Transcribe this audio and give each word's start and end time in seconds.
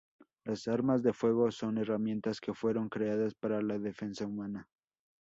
Las 0.45 0.67
armas 0.67 1.03
de 1.03 1.13
fuego 1.13 1.51
son 1.51 1.77
herramientas 1.77 2.41
que 2.41 2.55
fueron 2.55 2.89
creadas 2.89 3.35
para 3.35 3.61
la 3.61 3.77
defensa 3.77 4.25
humana. 4.25 4.65